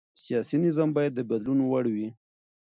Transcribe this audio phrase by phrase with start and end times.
[0.23, 2.09] سیاسي نظام باید د بدلون وړ وي